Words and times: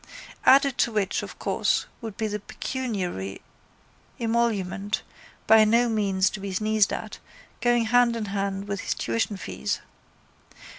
Added 0.47 0.79
to 0.79 0.91
which 0.91 1.21
of 1.21 1.37
course 1.37 1.85
would 2.01 2.17
be 2.17 2.25
the 2.25 2.39
pecuniary 2.39 3.39
emolument 4.19 5.03
by 5.45 5.63
no 5.63 5.89
means 5.89 6.31
to 6.31 6.39
be 6.39 6.51
sneezed 6.51 6.91
at, 6.91 7.19
going 7.61 7.85
hand 7.85 8.15
in 8.15 8.25
hand 8.25 8.67
with 8.67 8.79
his 8.81 8.95
tuition 8.95 9.37
fees. 9.37 9.79